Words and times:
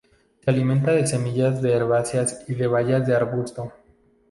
Se 0.43 0.49
alimenta 0.49 0.93
de 0.93 1.05
semillas 1.05 1.61
de 1.61 1.73
herbáceas 1.75 2.43
y 2.47 2.55
de 2.55 2.65
bayas 2.65 3.05
de 3.05 3.15
arbustos. 3.15 3.67